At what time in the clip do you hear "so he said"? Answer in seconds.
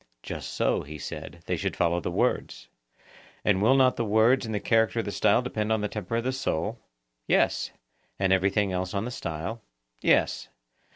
0.55-1.43